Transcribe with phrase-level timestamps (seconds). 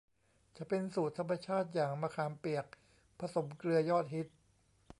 [0.57, 2.65] จะเป็นสูตรธรรมชาติอย่างมะขามเปียก
[3.19, 4.27] ผสมเกลือยอดฮิต